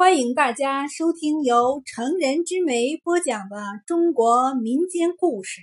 [0.00, 3.56] 欢迎大家收听由成人之美播讲的
[3.86, 5.60] 中国民间故事。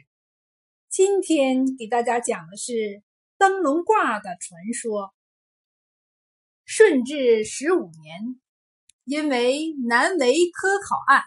[0.91, 3.01] 今天给大家讲的是
[3.39, 5.11] 灯笼挂的传说。
[6.65, 8.39] 顺治十五年，
[9.05, 11.23] 因为难为科考案，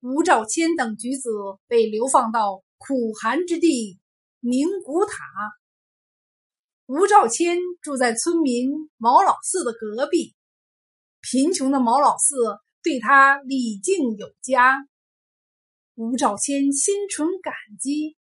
[0.00, 1.28] 吴兆谦等举子
[1.68, 4.00] 被流放到苦寒之地
[4.40, 5.22] 宁古塔。
[6.86, 10.34] 吴兆谦住在村民毛老四的隔壁。
[11.28, 12.36] 贫穷的毛老四
[12.84, 14.76] 对他礼敬有加，
[15.96, 18.16] 吴兆谦心存感激，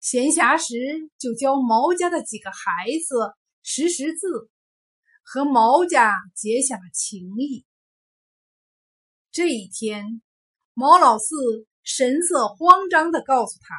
[0.00, 0.74] 闲暇时
[1.16, 4.50] 就教毛家的几个孩子识识字，
[5.22, 7.64] 和毛家结下了情谊。
[9.30, 10.20] 这一天，
[10.74, 11.36] 毛老四
[11.84, 13.76] 神色慌张地告诉他，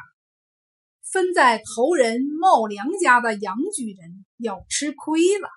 [1.02, 5.50] 分在头人茂良家的杨举人要吃亏了。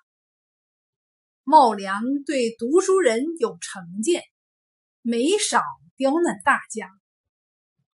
[1.48, 4.24] 茂良对读书人有成见，
[5.04, 5.62] 没少
[5.96, 6.90] 刁难大家。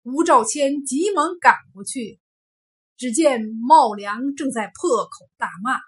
[0.02, 2.20] 吴兆谦急忙赶过去，
[2.98, 5.78] 只见茂良正在破口大骂。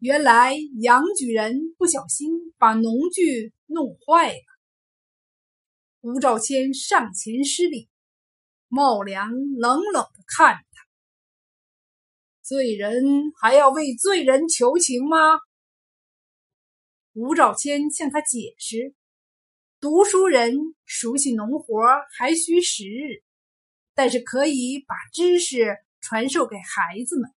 [0.00, 4.40] 原来杨举人不小心把农具弄坏了。
[6.00, 7.90] 吴兆谦上前施礼，
[8.68, 10.86] 茂良冷冷的看着他
[12.42, 13.04] ：“罪人
[13.38, 15.18] 还要为罪人求情吗？”
[17.18, 18.94] 吴兆谦向他解释
[19.82, 21.82] ：“读书人熟悉农活
[22.16, 23.24] 还需时日，
[23.92, 27.28] 但是可以把知识传授给孩子们。”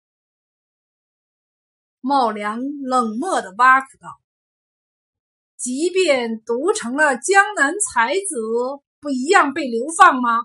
[2.03, 4.21] 茂良冷漠的挖苦道
[5.57, 8.37] ：“即便读成了江南才子，
[9.01, 10.45] 不一样被流放吗？”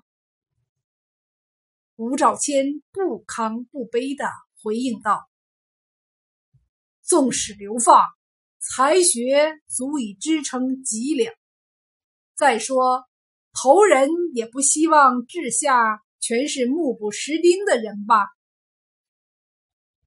[1.98, 4.30] 吴兆谦不亢不卑的
[4.64, 5.28] 回应道
[7.04, 8.02] ：“纵使流放。”
[8.68, 11.34] 才学足以支撑脊梁。
[12.36, 13.06] 再说，
[13.54, 18.26] 头人也不希望治下全是目不识丁的人吧？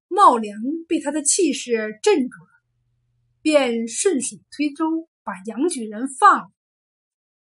[0.09, 2.49] 茂良被他的气势镇住了，
[3.41, 6.51] 便顺水推舟把杨举人放了，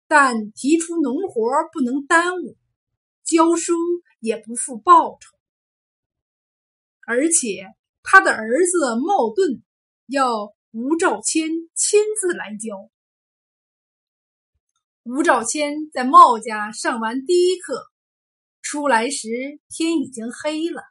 [0.09, 2.57] 但提出农活不能耽误，
[3.25, 3.75] 教书
[4.21, 5.37] 也不付报酬，
[7.07, 7.67] 而且
[8.03, 9.63] 他的儿子茂盾
[10.07, 10.54] 要。
[10.77, 12.91] 吴兆谦亲自来教。
[15.05, 17.93] 吴兆谦在茂家上完第一课，
[18.61, 19.29] 出来时
[19.69, 20.83] 天已经黑了。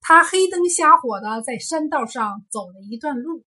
[0.00, 3.44] 他黑灯瞎火的在山道上走了一段路，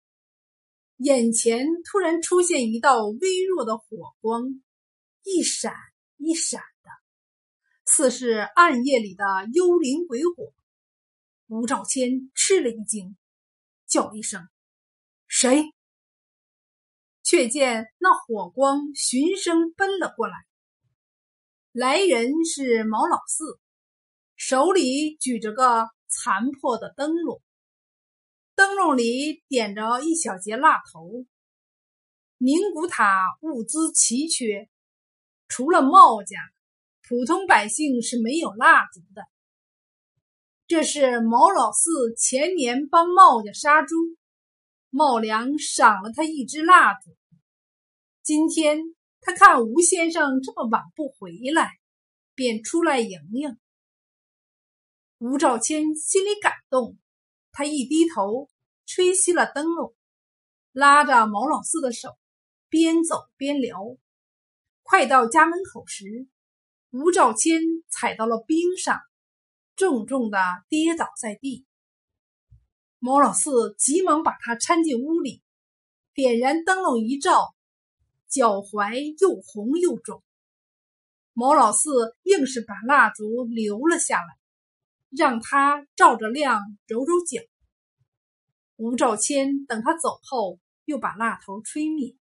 [0.99, 4.63] 眼前突然出现一道微弱的火光，
[5.25, 5.75] 一闪
[6.17, 6.91] 一闪的，
[7.87, 10.53] 似是暗夜里的幽灵鬼火。
[11.49, 13.17] 吴兆谦吃了一惊，
[13.89, 14.49] 叫一声。
[15.41, 15.73] 谁？
[17.23, 20.35] 却见那火光循声奔了过来。
[21.71, 23.61] 来人是毛老四，
[24.35, 27.41] 手里举着个残破的灯笼，
[28.57, 31.25] 灯笼里点着一小截蜡头。
[32.39, 34.69] 宁古塔物资奇缺，
[35.47, 36.37] 除了茂家，
[37.09, 39.23] 普通百姓是没有蜡烛的。
[40.67, 43.95] 这是毛老四前年帮茂家杀猪。
[44.91, 47.17] 茂良赏了他一支蜡烛。
[48.23, 48.79] 今天
[49.21, 51.79] 他看吴先生这么晚不回来，
[52.35, 53.59] 便出来迎迎。
[55.19, 56.97] 吴兆谦心里感动，
[57.53, 58.49] 他一低头
[58.87, 59.95] 吹熄了灯笼，
[60.73, 62.17] 拉着毛老四的手，
[62.69, 63.79] 边走边聊。
[64.83, 66.29] 快到家门口时，
[66.91, 67.61] 吴兆谦
[67.91, 68.99] 踩到了冰上，
[69.77, 70.39] 重重的
[70.71, 71.67] 跌倒在地。
[73.01, 75.41] 毛老四急忙把他搀进屋里，
[76.15, 77.55] 点燃灯笼一照，
[78.29, 80.23] 脚踝又红又肿。
[81.33, 84.37] 毛老四硬是把蜡烛留了下来，
[85.11, 87.41] 让他照着亮，揉揉脚。
[88.75, 92.17] 吴兆谦等他走后，又把蜡头吹灭。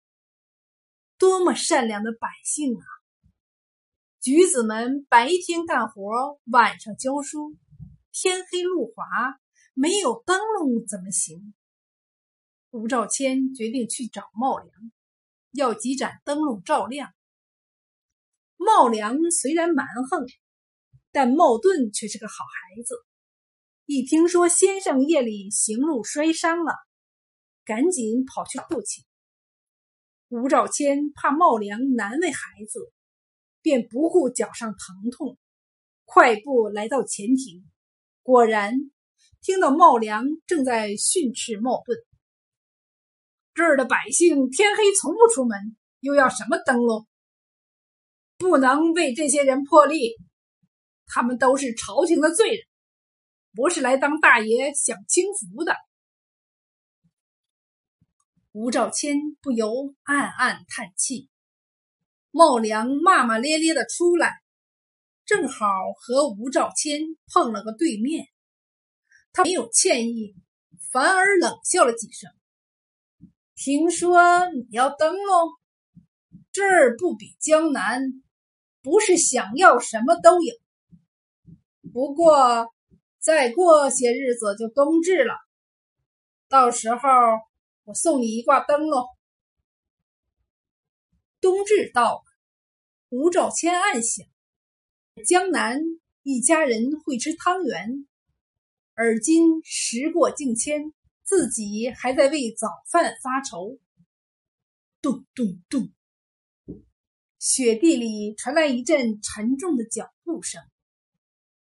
[1.18, 2.84] 多么善良的百姓啊！
[4.20, 7.56] 举子们白天干活，晚上教书，
[8.10, 9.41] 天黑路滑。
[9.74, 11.54] 没有灯笼怎么行？
[12.70, 14.70] 吴兆谦决定去找茂良，
[15.52, 17.12] 要几盏灯笼照亮。
[18.56, 20.26] 茂良虽然蛮横，
[21.10, 22.94] 但茂顿却是个好孩子。
[23.86, 26.74] 一听说先生夜里行路摔伤了，
[27.64, 29.04] 赶紧跑去护起。
[30.28, 32.92] 吴兆谦怕茂良难为孩子，
[33.60, 35.38] 便不顾脚上疼痛，
[36.04, 37.68] 快步来到前庭。
[38.22, 38.91] 果然。
[39.42, 41.98] 听到茂良正在训斥茂盾，
[43.54, 47.08] 这儿的百姓天黑从不出门，又要什么灯笼？
[48.38, 50.16] 不能为这些人破例，
[51.06, 52.58] 他们都是朝廷的罪人，
[53.52, 55.74] 不是来当大爷享清福的。
[58.52, 61.28] 吴兆谦不由暗暗叹气。
[62.30, 64.40] 茂良骂骂咧咧的出来，
[65.24, 65.66] 正好
[65.96, 68.28] 和吴兆谦碰了个对面。
[69.32, 70.34] 他没有歉意，
[70.90, 72.30] 反而冷笑了几声。
[73.54, 75.58] 听说你要登喽？
[76.52, 78.22] 这儿不比江南，
[78.82, 80.54] 不是想要什么都有。
[81.92, 82.72] 不过
[83.18, 85.34] 再过些日子就冬至了，
[86.48, 86.98] 到时候
[87.84, 89.06] 我送你一挂灯笼。
[91.40, 92.24] 冬至到了，
[93.08, 94.26] 吴兆谦暗想：
[95.26, 95.80] 江南
[96.22, 98.06] 一家人会吃汤圆，
[99.02, 100.92] 而今时过境迁，
[101.24, 103.80] 自己还在为早饭发愁。
[105.00, 105.90] 咚咚咚，
[107.40, 110.62] 雪地里传来一阵沉重的脚步声。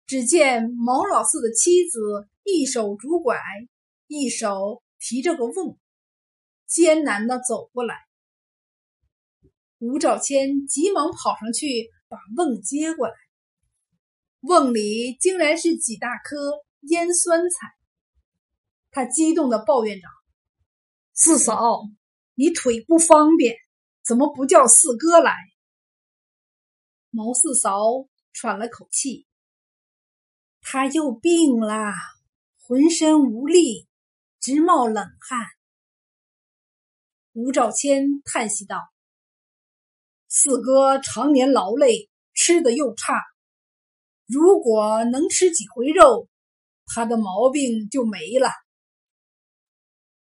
[0.06, 3.38] 只见毛老四的妻子一手拄拐，
[4.06, 5.77] 一手提着个瓮，
[6.67, 7.97] 艰难的走过来。
[9.77, 13.15] 吴兆谦急忙跑上去，把瓮接过来。
[14.41, 17.75] 瓮里竟然是几大颗腌酸菜。
[18.91, 20.06] 他激动的抱怨着
[21.12, 21.83] ：“四嫂，
[22.35, 23.56] 你腿不方便，
[24.05, 25.33] 怎么不叫四哥来？”
[27.11, 27.81] 毛四嫂
[28.33, 29.27] 喘了口气
[30.62, 31.93] ：“他又病了，
[32.62, 33.87] 浑身无力，
[34.41, 35.47] 直冒冷汗。”
[37.33, 38.79] 吴兆谦叹息道。
[40.29, 43.15] 四哥常年劳累，吃的又差，
[44.27, 46.29] 如果能吃几回肉，
[46.87, 48.49] 他的毛病就没了。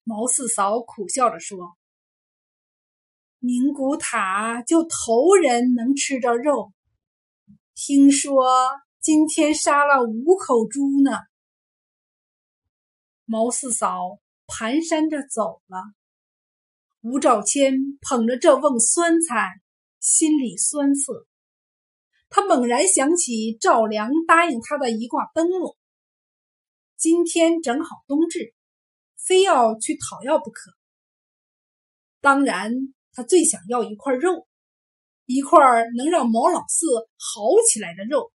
[0.03, 1.77] 毛四嫂苦笑着说
[3.39, 6.73] ：“宁古塔就头人能吃着肉，
[7.75, 8.45] 听说
[9.01, 11.13] 今天杀了五口猪呢。”
[13.25, 15.79] 毛四嫂蹒跚着走了，
[17.03, 19.61] 吴兆谦捧着这瓮酸菜。
[20.01, 21.27] 心里酸涩，
[22.31, 25.77] 他猛然想起赵良答应他的一挂灯笼。
[26.99, 28.53] 今天正好冬至，
[29.17, 30.73] 非要去讨要不可。
[32.21, 32.73] 当然，
[33.13, 34.49] 他最想要一块肉，
[35.25, 35.61] 一块
[35.97, 36.87] 能让毛老四
[37.17, 38.33] 好起来的肉。